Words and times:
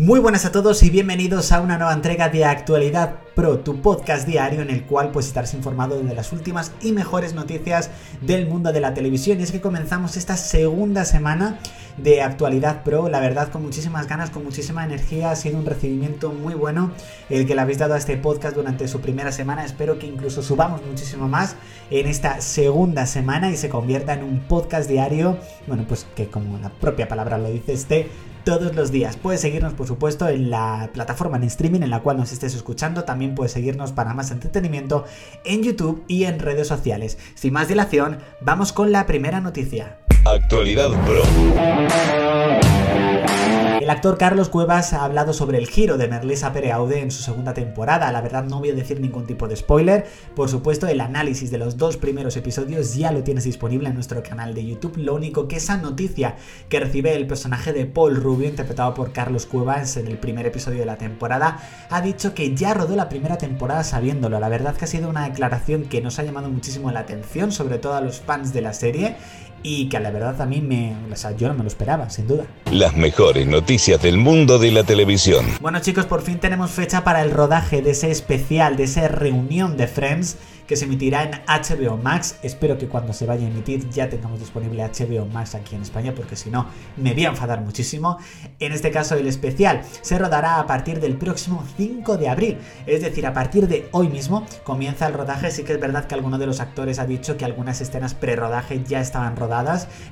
Muy 0.00 0.18
buenas 0.18 0.46
a 0.46 0.50
todos 0.50 0.82
y 0.82 0.88
bienvenidos 0.88 1.52
a 1.52 1.60
una 1.60 1.76
nueva 1.76 1.92
entrega 1.92 2.30
de 2.30 2.46
Actualidad 2.46 3.16
Pro, 3.34 3.58
tu 3.58 3.82
podcast 3.82 4.26
diario 4.26 4.62
en 4.62 4.70
el 4.70 4.84
cual 4.84 5.10
pues 5.10 5.26
estarás 5.26 5.52
informado 5.52 6.02
de 6.02 6.14
las 6.14 6.32
últimas 6.32 6.72
y 6.80 6.92
mejores 6.92 7.34
noticias 7.34 7.90
del 8.22 8.46
mundo 8.46 8.72
de 8.72 8.80
la 8.80 8.94
televisión. 8.94 9.38
Y 9.38 9.42
es 9.42 9.52
que 9.52 9.60
comenzamos 9.60 10.16
esta 10.16 10.38
segunda 10.38 11.04
semana 11.04 11.58
de 11.98 12.22
Actualidad 12.22 12.82
Pro, 12.82 13.10
la 13.10 13.20
verdad 13.20 13.50
con 13.50 13.62
muchísimas 13.62 14.08
ganas, 14.08 14.30
con 14.30 14.42
muchísima 14.42 14.86
energía, 14.86 15.32
ha 15.32 15.36
sido 15.36 15.58
un 15.58 15.66
recibimiento 15.66 16.32
muy 16.32 16.54
bueno 16.54 16.92
el 17.28 17.46
que 17.46 17.54
le 17.54 17.60
habéis 17.60 17.76
dado 17.76 17.92
a 17.92 17.98
este 17.98 18.16
podcast 18.16 18.56
durante 18.56 18.88
su 18.88 19.02
primera 19.02 19.32
semana. 19.32 19.66
Espero 19.66 19.98
que 19.98 20.06
incluso 20.06 20.42
subamos 20.42 20.80
muchísimo 20.82 21.28
más 21.28 21.56
en 21.90 22.06
esta 22.06 22.40
segunda 22.40 23.04
semana 23.04 23.50
y 23.50 23.58
se 23.58 23.68
convierta 23.68 24.14
en 24.14 24.24
un 24.24 24.40
podcast 24.40 24.88
diario, 24.88 25.36
bueno 25.66 25.84
pues 25.86 26.06
que 26.16 26.28
como 26.28 26.56
la 26.56 26.70
propia 26.70 27.06
palabra 27.06 27.36
lo 27.36 27.50
dice, 27.50 27.74
esté 27.74 28.08
todos 28.44 28.74
los 28.74 28.90
días. 28.90 29.16
Puedes 29.16 29.40
seguirnos, 29.40 29.74
por 29.74 29.86
supuesto, 29.86 30.28
en 30.28 30.50
la 30.50 30.90
plataforma 30.92 31.36
en 31.36 31.44
streaming 31.44 31.82
en 31.82 31.90
la 31.90 32.00
cual 32.00 32.16
nos 32.16 32.32
estés 32.32 32.54
escuchando. 32.54 33.04
También 33.04 33.34
puedes 33.34 33.52
seguirnos 33.52 33.92
para 33.92 34.14
más 34.14 34.30
entretenimiento 34.30 35.04
en 35.44 35.62
YouTube 35.62 36.04
y 36.08 36.24
en 36.24 36.38
redes 36.38 36.68
sociales. 36.68 37.18
Sin 37.34 37.52
más 37.52 37.68
dilación, 37.68 38.18
vamos 38.40 38.72
con 38.72 38.92
la 38.92 39.06
primera 39.06 39.40
noticia. 39.40 39.98
Actualidad 40.24 40.90
Pro. 41.04 41.22
El 43.90 43.96
actor 43.96 44.18
Carlos 44.18 44.48
Cuevas 44.48 44.92
ha 44.92 45.04
hablado 45.04 45.32
sobre 45.32 45.58
el 45.58 45.66
giro 45.66 45.98
de 45.98 46.06
Merlisa 46.06 46.52
Pereaude 46.52 47.00
en 47.00 47.10
su 47.10 47.24
segunda 47.24 47.54
temporada. 47.54 48.12
La 48.12 48.20
verdad 48.20 48.44
no 48.44 48.60
voy 48.60 48.70
a 48.70 48.74
decir 48.74 49.00
ningún 49.00 49.26
tipo 49.26 49.48
de 49.48 49.56
spoiler. 49.56 50.06
Por 50.36 50.48
supuesto, 50.48 50.86
el 50.86 51.00
análisis 51.00 51.50
de 51.50 51.58
los 51.58 51.76
dos 51.76 51.96
primeros 51.96 52.36
episodios 52.36 52.94
ya 52.94 53.10
lo 53.10 53.24
tienes 53.24 53.42
disponible 53.42 53.88
en 53.88 53.96
nuestro 53.96 54.22
canal 54.22 54.54
de 54.54 54.64
YouTube. 54.64 54.96
Lo 54.96 55.16
único 55.16 55.48
que 55.48 55.56
esa 55.56 55.76
noticia 55.76 56.36
que 56.68 56.78
recibe 56.78 57.16
el 57.16 57.26
personaje 57.26 57.72
de 57.72 57.84
Paul 57.84 58.14
Rubio, 58.14 58.48
interpretado 58.48 58.94
por 58.94 59.10
Carlos 59.10 59.44
Cuevas 59.44 59.96
en 59.96 60.06
el 60.06 60.18
primer 60.18 60.46
episodio 60.46 60.78
de 60.78 60.86
la 60.86 60.96
temporada, 60.96 61.58
ha 61.90 62.00
dicho 62.00 62.32
que 62.32 62.54
ya 62.54 62.74
rodó 62.74 62.94
la 62.94 63.08
primera 63.08 63.38
temporada 63.38 63.82
sabiéndolo. 63.82 64.38
La 64.38 64.48
verdad 64.48 64.76
que 64.76 64.84
ha 64.84 64.88
sido 64.88 65.08
una 65.08 65.28
declaración 65.28 65.86
que 65.86 66.00
nos 66.00 66.20
ha 66.20 66.22
llamado 66.22 66.48
muchísimo 66.48 66.92
la 66.92 67.00
atención, 67.00 67.50
sobre 67.50 67.78
todo 67.78 67.94
a 67.94 68.00
los 68.00 68.20
fans 68.20 68.52
de 68.52 68.60
la 68.60 68.72
serie 68.72 69.16
y 69.62 69.88
que 69.88 70.00
la 70.00 70.10
verdad 70.10 70.40
a 70.40 70.46
mí 70.46 70.60
me, 70.60 70.94
o 71.10 71.16
sea, 71.16 71.32
yo 71.32 71.48
no 71.48 71.54
me 71.54 71.62
lo 71.62 71.68
esperaba, 71.68 72.10
sin 72.10 72.26
duda. 72.26 72.44
Las 72.70 72.96
mejores 72.96 73.46
noticias 73.46 74.00
del 74.00 74.18
mundo 74.18 74.58
de 74.58 74.70
la 74.70 74.84
televisión. 74.84 75.46
Bueno 75.60 75.80
chicos, 75.80 76.06
por 76.06 76.22
fin 76.22 76.38
tenemos 76.38 76.70
fecha 76.70 77.04
para 77.04 77.22
el 77.22 77.30
rodaje 77.30 77.82
de 77.82 77.90
ese 77.90 78.10
especial, 78.10 78.76
de 78.76 78.84
esa 78.84 79.08
reunión 79.08 79.76
de 79.76 79.86
Friends 79.86 80.36
que 80.70 80.76
se 80.76 80.84
emitirá 80.84 81.24
en 81.24 81.32
HBO 81.48 81.96
Max. 81.96 82.36
Espero 82.44 82.78
que 82.78 82.86
cuando 82.86 83.12
se 83.12 83.26
vaya 83.26 83.44
a 83.44 83.50
emitir 83.50 83.90
ya 83.90 84.08
tengamos 84.08 84.38
disponible 84.38 84.84
HBO 84.84 85.26
Max 85.26 85.56
aquí 85.56 85.74
en 85.74 85.82
España, 85.82 86.14
porque 86.14 86.36
si 86.36 86.48
no 86.48 86.66
me 86.96 87.12
voy 87.12 87.24
a 87.24 87.30
enfadar 87.30 87.60
muchísimo. 87.60 88.18
En 88.60 88.70
este 88.70 88.92
caso, 88.92 89.16
el 89.16 89.26
especial 89.26 89.82
se 90.00 90.16
rodará 90.16 90.60
a 90.60 90.68
partir 90.68 91.00
del 91.00 91.16
próximo 91.16 91.64
5 91.76 92.16
de 92.18 92.28
abril, 92.28 92.58
es 92.86 93.02
decir, 93.02 93.26
a 93.26 93.34
partir 93.34 93.66
de 93.66 93.88
hoy 93.90 94.10
mismo 94.10 94.46
comienza 94.62 95.08
el 95.08 95.14
rodaje. 95.14 95.50
Sí 95.50 95.64
que 95.64 95.72
es 95.72 95.80
verdad 95.80 96.04
que 96.04 96.14
alguno 96.14 96.38
de 96.38 96.46
los 96.46 96.60
actores 96.60 97.00
ha 97.00 97.04
dicho 97.04 97.36
que 97.36 97.44
algunas 97.44 97.80
escenas 97.80 98.14
pre-rodaje 98.14 98.80
ya 98.86 99.00
estaban 99.00 99.34
rodadas, 99.34 99.49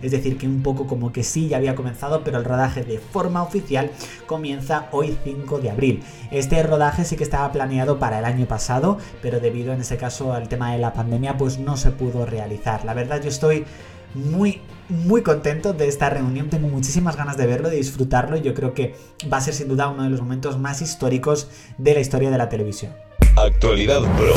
es 0.02 0.10
decir, 0.10 0.38
que 0.38 0.46
un 0.46 0.62
poco 0.62 0.86
como 0.86 1.12
que 1.12 1.22
sí 1.22 1.48
ya 1.48 1.56
había 1.56 1.74
comenzado, 1.74 2.22
pero 2.24 2.38
el 2.38 2.44
rodaje 2.44 2.84
de 2.84 2.98
forma 2.98 3.42
oficial 3.42 3.90
comienza 4.26 4.88
hoy 4.92 5.16
5 5.24 5.58
de 5.60 5.70
abril. 5.70 6.02
Este 6.30 6.62
rodaje 6.62 7.04
sí 7.04 7.16
que 7.16 7.24
estaba 7.24 7.50
planeado 7.52 7.98
para 7.98 8.18
el 8.18 8.24
año 8.24 8.46
pasado, 8.46 8.98
pero 9.22 9.40
debido 9.40 9.72
en 9.72 9.80
ese 9.80 9.96
caso 9.96 10.32
al 10.32 10.48
tema 10.48 10.72
de 10.72 10.78
la 10.78 10.92
pandemia 10.92 11.36
pues 11.36 11.58
no 11.58 11.76
se 11.76 11.90
pudo 11.90 12.26
realizar. 12.26 12.84
La 12.84 12.94
verdad 12.94 13.22
yo 13.22 13.28
estoy 13.28 13.64
muy 14.14 14.60
muy 14.88 15.22
contento 15.22 15.74
de 15.74 15.86
esta 15.86 16.08
reunión, 16.08 16.48
tengo 16.48 16.68
muchísimas 16.68 17.16
ganas 17.16 17.36
de 17.36 17.46
verlo, 17.46 17.68
de 17.68 17.76
disfrutarlo 17.76 18.36
y 18.36 18.40
yo 18.40 18.54
creo 18.54 18.72
que 18.72 18.94
va 19.30 19.36
a 19.36 19.40
ser 19.40 19.54
sin 19.54 19.68
duda 19.68 19.88
uno 19.88 20.04
de 20.04 20.10
los 20.10 20.20
momentos 20.20 20.58
más 20.58 20.80
históricos 20.80 21.50
de 21.76 21.94
la 21.94 22.00
historia 22.00 22.30
de 22.30 22.38
la 22.38 22.48
televisión. 22.48 22.92
Actualidad 23.36 24.00
Pro. 24.16 24.34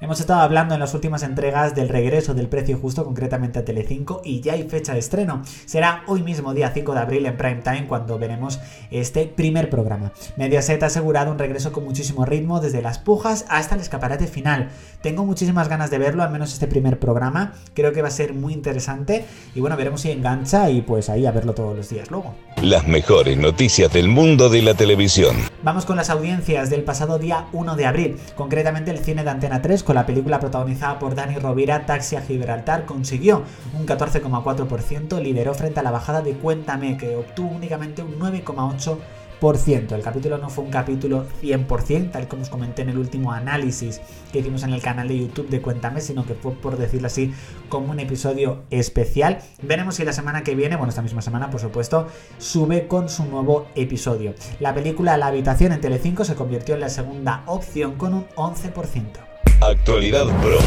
Hemos 0.00 0.20
estado 0.20 0.42
hablando 0.42 0.74
en 0.74 0.80
las 0.80 0.94
últimas 0.94 1.24
entregas 1.24 1.74
del 1.74 1.88
regreso 1.88 2.32
del 2.32 2.46
precio 2.46 2.78
justo, 2.78 3.04
concretamente 3.04 3.58
a 3.58 3.64
Telecinco, 3.64 4.22
y 4.24 4.40
ya 4.40 4.52
hay 4.52 4.62
fecha 4.68 4.92
de 4.92 5.00
estreno. 5.00 5.42
Será 5.66 6.04
hoy 6.06 6.22
mismo, 6.22 6.54
día 6.54 6.70
5 6.72 6.94
de 6.94 7.00
abril, 7.00 7.26
en 7.26 7.36
prime 7.36 7.62
time, 7.64 7.88
cuando 7.88 8.16
veremos 8.16 8.60
este 8.92 9.26
primer 9.26 9.68
programa. 9.70 10.12
Mediaset 10.36 10.80
ha 10.84 10.86
asegurado 10.86 11.32
un 11.32 11.38
regreso 11.40 11.72
con 11.72 11.82
muchísimo 11.82 12.24
ritmo, 12.24 12.60
desde 12.60 12.80
las 12.80 13.00
pujas 13.00 13.44
hasta 13.48 13.74
el 13.74 13.80
escaparate 13.80 14.28
final. 14.28 14.68
Tengo 15.02 15.24
muchísimas 15.24 15.68
ganas 15.68 15.90
de 15.90 15.98
verlo, 15.98 16.22
al 16.22 16.30
menos 16.30 16.52
este 16.52 16.68
primer 16.68 17.00
programa. 17.00 17.54
Creo 17.74 17.92
que 17.92 18.00
va 18.00 18.06
a 18.06 18.12
ser 18.12 18.34
muy 18.34 18.52
interesante, 18.52 19.24
y 19.56 19.58
bueno, 19.58 19.76
veremos 19.76 20.02
si 20.02 20.12
engancha 20.12 20.70
y 20.70 20.80
pues 20.80 21.08
ahí 21.08 21.26
a 21.26 21.32
verlo 21.32 21.54
todos 21.54 21.76
los 21.76 21.88
días 21.88 22.08
luego. 22.08 22.36
Las 22.62 22.86
mejores 22.86 23.36
noticias 23.36 23.92
del 23.92 24.06
mundo 24.06 24.48
de 24.48 24.62
la 24.62 24.74
televisión. 24.74 25.36
Vamos 25.64 25.86
con 25.86 25.96
las 25.96 26.08
audiencias 26.08 26.70
del 26.70 26.84
pasado 26.84 27.18
día 27.18 27.46
1 27.52 27.74
de 27.74 27.86
abril, 27.86 28.16
concretamente 28.36 28.92
el 28.92 28.98
cine 28.98 29.24
de 29.24 29.30
Antena 29.30 29.60
3 29.60 29.87
con 29.88 29.94
la 29.94 30.04
película 30.04 30.38
protagonizada 30.38 30.98
por 30.98 31.14
Dani 31.14 31.36
Rovira, 31.36 31.86
Taxi 31.86 32.14
a 32.14 32.20
Gibraltar, 32.20 32.84
consiguió 32.84 33.44
un 33.72 33.86
14,4%, 33.86 35.18
lideró 35.18 35.54
frente 35.54 35.80
a 35.80 35.82
la 35.82 35.90
bajada 35.90 36.20
de 36.20 36.34
Cuéntame, 36.34 36.98
que 36.98 37.16
obtuvo 37.16 37.48
únicamente 37.56 38.02
un 38.02 38.18
9,8%. 38.18 39.92
El 39.92 40.02
capítulo 40.02 40.36
no 40.36 40.50
fue 40.50 40.64
un 40.64 40.70
capítulo 40.70 41.24
100%, 41.40 42.10
tal 42.10 42.28
como 42.28 42.42
os 42.42 42.50
comenté 42.50 42.82
en 42.82 42.90
el 42.90 42.98
último 42.98 43.32
análisis 43.32 44.02
que 44.30 44.40
hicimos 44.40 44.62
en 44.62 44.74
el 44.74 44.82
canal 44.82 45.08
de 45.08 45.20
YouTube 45.20 45.48
de 45.48 45.62
Cuéntame, 45.62 46.02
sino 46.02 46.26
que 46.26 46.34
fue, 46.34 46.52
por 46.52 46.76
decirlo 46.76 47.06
así, 47.06 47.32
como 47.70 47.90
un 47.90 47.98
episodio 47.98 48.64
especial. 48.68 49.38
Veremos 49.62 49.94
si 49.94 50.04
la 50.04 50.12
semana 50.12 50.44
que 50.44 50.54
viene, 50.54 50.76
bueno, 50.76 50.90
esta 50.90 51.00
misma 51.00 51.22
semana, 51.22 51.48
por 51.48 51.62
supuesto, 51.62 52.08
sube 52.36 52.88
con 52.88 53.08
su 53.08 53.24
nuevo 53.24 53.68
episodio. 53.74 54.34
La 54.60 54.74
película 54.74 55.16
La 55.16 55.28
habitación 55.28 55.72
en 55.72 55.80
Telecinco 55.80 56.26
se 56.26 56.34
convirtió 56.34 56.74
en 56.74 56.82
la 56.82 56.90
segunda 56.90 57.42
opción 57.46 57.94
con 57.94 58.12
un 58.12 58.28
11%. 58.36 59.27
Actualidad 59.60 60.26
Pro. 60.40 60.58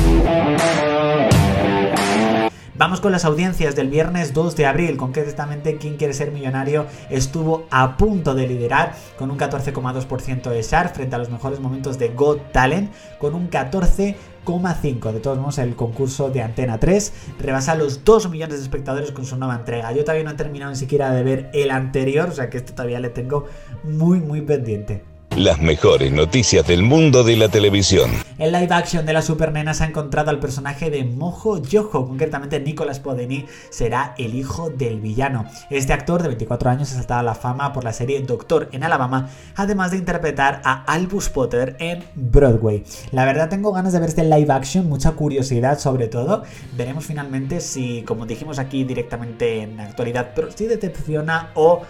Vamos 2.76 3.00
con 3.00 3.12
las 3.12 3.26
audiencias 3.26 3.76
del 3.76 3.90
viernes 3.90 4.34
2 4.34 4.56
de 4.56 4.66
abril. 4.66 4.98
Concretamente, 4.98 5.78
¿Quién 5.78 5.98
quiere 5.98 6.14
ser 6.14 6.32
millonario? 6.32 6.88
estuvo 7.10 7.68
a 7.70 7.96
punto 7.96 8.34
de 8.34 8.48
liderar 8.48 8.96
con 9.18 9.32
un 9.32 9.38
14,2% 9.38 10.50
de 10.50 10.62
share 10.62 10.90
frente 10.90 11.16
a 11.16 11.20
los 11.20 11.30
mejores 11.30 11.60
momentos 11.60 11.98
de 12.00 12.10
Got 12.10 12.52
Talent 12.52 12.92
con 13.18 13.34
un 13.34 13.50
14,5%. 13.50 15.12
De 15.14 15.20
todos 15.20 15.38
modos, 15.38 15.60
el 15.60 15.76
concurso 15.76 16.30
de 16.30 16.42
Antena 16.42 16.80
3 16.80 17.14
rebasa 17.40 17.76
los 17.76 18.04
2 18.04 18.30
millones 18.30 18.58
de 18.58 18.64
espectadores 18.64 19.12
con 19.12 19.26
su 19.26 19.38
nueva 19.38 19.56
entrega. 19.56 19.92
Yo 19.94 20.04
todavía 20.04 20.26
no 20.26 20.32
he 20.32 20.36
terminado 20.36 20.72
ni 20.72 20.78
siquiera 20.78 21.12
de 21.12 21.24
ver 21.24 21.50
el 21.54 21.72
anterior, 21.72 22.30
o 22.30 22.34
sea 22.34 22.50
que 22.50 22.58
este 22.58 22.74
todavía 22.74 23.00
le 23.00 23.10
tengo 23.10 23.46
muy, 23.84 24.20
muy 24.20 24.42
pendiente. 24.42 25.11
Las 25.38 25.62
mejores 25.62 26.12
noticias 26.12 26.68
del 26.68 26.84
mundo 26.84 27.24
de 27.24 27.38
la 27.38 27.48
televisión. 27.48 28.12
En 28.38 28.52
live 28.52 28.74
action 28.74 29.06
de 29.06 29.14
la 29.14 29.22
Supernena 29.22 29.74
se 29.74 29.86
ha 29.86 29.88
encontrado 29.88 30.30
al 30.30 30.40
personaje 30.40 30.90
de 30.90 31.06
Mojo 31.06 31.62
Yojo, 31.62 32.06
concretamente 32.06 32.60
Nicolas 32.60 33.00
Podeny 33.00 33.46
será 33.70 34.14
el 34.18 34.36
hijo 34.36 34.70
del 34.70 35.00
villano. 35.00 35.46
Este 35.70 35.94
actor 35.94 36.22
de 36.22 36.28
24 36.28 36.70
años 36.70 36.92
ha 36.92 36.96
saltado 36.96 37.22
a 37.22 37.24
la 37.24 37.34
fama 37.34 37.72
por 37.72 37.86
la 37.86 37.94
serie 37.94 38.22
Doctor 38.22 38.68
en 38.74 38.84
Alabama, 38.84 39.30
además 39.56 39.92
de 39.92 39.98
interpretar 40.00 40.62
a 40.66 40.84
Albus 40.84 41.30
Potter 41.30 41.78
en 41.80 42.04
Broadway. 42.14 42.84
La 43.14 43.24
verdad 43.24 43.48
tengo 43.48 43.72
ganas 43.72 43.94
de 43.94 44.00
ver 44.00 44.10
este 44.10 44.26
live 44.26 44.52
action, 44.52 44.90
mucha 44.90 45.12
curiosidad 45.12 45.80
sobre 45.80 46.10
todo. 46.10 46.44
Veremos 46.76 47.06
finalmente 47.06 47.62
si, 47.62 48.02
como 48.02 48.26
dijimos 48.26 48.60
aquí 48.60 48.84
directamente 48.84 49.62
en 49.62 49.80
actualidad, 49.80 50.34
pero 50.36 50.52
si 50.52 50.66
decepciona 50.66 51.52
o 51.56 51.84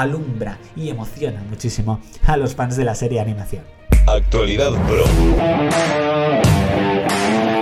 alumbra 0.00 0.58
y 0.76 0.90
emociona 0.90 1.42
muchísimo 1.48 2.00
a 2.26 2.36
los 2.36 2.54
fans 2.54 2.76
de 2.76 2.84
la 2.84 2.94
serie 2.94 3.18
de 3.18 3.22
animación. 3.22 3.64
Actualidad 4.06 4.72
Pro. 4.86 5.04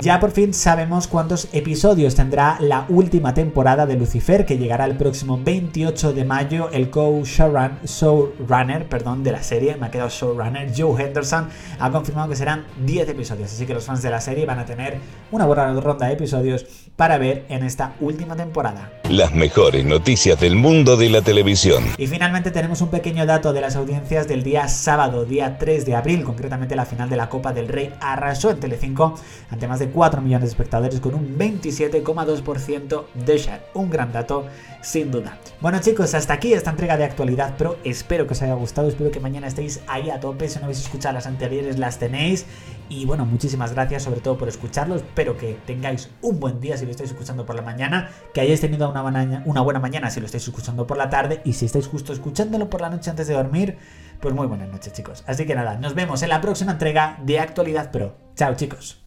Ya 0.07 0.21
por 0.21 0.31
fin 0.31 0.53
sabemos 0.53 1.05
cuántos 1.05 1.49
episodios 1.51 2.15
tendrá 2.15 2.57
la 2.61 2.85
última 2.87 3.33
temporada 3.33 3.85
de 3.85 3.97
Lucifer, 3.97 4.45
que 4.45 4.57
llegará 4.57 4.85
el 4.85 4.95
próximo 4.95 5.37
28 5.37 6.13
de 6.13 6.23
mayo. 6.23 6.69
El 6.71 6.89
co-showrunner 6.89 8.87
perdón, 8.87 9.25
de 9.25 9.33
la 9.33 9.43
serie, 9.43 9.75
me 9.75 9.87
ha 9.87 9.91
quedado 9.91 10.09
showrunner, 10.09 10.71
Joe 10.73 11.03
Henderson, 11.03 11.49
ha 11.77 11.91
confirmado 11.91 12.29
que 12.29 12.37
serán 12.37 12.65
10 12.85 13.09
episodios. 13.09 13.51
Así 13.51 13.65
que 13.65 13.73
los 13.73 13.83
fans 13.83 14.01
de 14.01 14.09
la 14.09 14.21
serie 14.21 14.45
van 14.45 14.59
a 14.59 14.65
tener 14.65 14.97
una 15.29 15.45
buena 15.45 15.73
ronda 15.73 16.07
de 16.07 16.13
episodios 16.13 16.65
para 16.95 17.17
ver 17.17 17.45
en 17.49 17.63
esta 17.63 17.93
última 17.99 18.37
temporada. 18.37 18.93
Las 19.09 19.33
mejores 19.33 19.83
noticias 19.83 20.39
del 20.39 20.55
mundo 20.55 20.95
de 20.95 21.09
la 21.09 21.21
televisión. 21.21 21.83
Y 21.97 22.07
finalmente 22.07 22.49
tenemos 22.51 22.79
un 22.81 22.87
pequeño 22.87 23.25
dato 23.25 23.51
de 23.51 23.59
las 23.59 23.75
audiencias 23.75 24.27
del 24.27 24.41
día 24.41 24.69
sábado, 24.69 25.25
día 25.25 25.57
3 25.57 25.85
de 25.85 25.95
abril, 25.95 26.23
concretamente 26.23 26.77
la 26.77 26.85
final 26.85 27.09
de 27.09 27.17
la 27.17 27.27
Copa 27.27 27.51
del 27.51 27.67
Rey 27.67 27.93
arrasó 27.99 28.51
en 28.51 28.61
Telecinco 28.61 29.15
ante 29.51 29.67
más 29.67 29.79
de 29.79 29.87
de 29.87 29.93
4 29.97 30.21
millones 30.21 30.49
de 30.49 30.51
espectadores 30.51 30.99
con 30.99 31.15
un 31.15 31.39
27,2% 31.39 33.05
de 33.15 33.37
share. 33.39 33.63
Un 33.73 33.89
gran 33.89 34.11
dato, 34.11 34.45
sin 34.83 35.09
duda. 35.09 35.39
Bueno 35.59 35.79
chicos, 35.79 36.13
hasta 36.13 36.35
aquí 36.35 36.53
esta 36.53 36.69
entrega 36.69 36.97
de 36.97 37.03
actualidad 37.03 37.57
pro. 37.57 37.77
Espero 37.83 38.27
que 38.27 38.33
os 38.33 38.41
haya 38.43 38.53
gustado, 38.53 38.89
espero 38.89 39.09
que 39.09 39.19
mañana 39.19 39.47
estéis 39.47 39.81
ahí 39.87 40.11
a 40.11 40.19
tope. 40.19 40.49
Si 40.49 40.59
no 40.59 40.65
habéis 40.65 40.81
escuchado 40.81 41.15
las 41.15 41.25
anteriores, 41.25 41.79
las 41.79 41.97
tenéis. 41.97 42.45
Y 42.89 43.05
bueno, 43.05 43.25
muchísimas 43.25 43.73
gracias 43.73 44.03
sobre 44.03 44.21
todo 44.21 44.37
por 44.37 44.47
escucharlo. 44.47 44.97
Espero 44.97 45.35
que 45.35 45.57
tengáis 45.65 46.11
un 46.21 46.39
buen 46.39 46.59
día 46.61 46.77
si 46.77 46.85
lo 46.85 46.91
estáis 46.91 47.09
escuchando 47.09 47.47
por 47.47 47.55
la 47.55 47.63
mañana, 47.63 48.11
que 48.35 48.41
hayáis 48.41 48.61
tenido 48.61 48.91
una 48.91 49.01
buena, 49.01 49.41
una 49.47 49.61
buena 49.61 49.79
mañana 49.79 50.11
si 50.11 50.19
lo 50.19 50.27
estáis 50.27 50.43
escuchando 50.43 50.85
por 50.85 50.97
la 50.97 51.09
tarde 51.09 51.41
y 51.43 51.53
si 51.53 51.65
estáis 51.65 51.87
justo 51.87 52.13
escuchándolo 52.13 52.69
por 52.69 52.81
la 52.81 52.91
noche 52.91 53.09
antes 53.09 53.25
de 53.25 53.33
dormir, 53.33 53.79
pues 54.21 54.35
muy 54.35 54.45
buenas 54.45 54.69
noches 54.69 54.93
chicos. 54.93 55.23
Así 55.25 55.47
que 55.47 55.55
nada, 55.55 55.79
nos 55.79 55.95
vemos 55.95 56.21
en 56.21 56.29
la 56.29 56.39
próxima 56.39 56.73
entrega 56.73 57.17
de 57.23 57.39
Actualidad 57.39 57.89
Pro. 57.89 58.15
Chao 58.35 58.53
chicos. 58.53 59.06